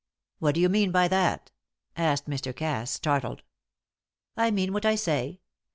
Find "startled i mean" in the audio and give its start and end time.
2.89-4.73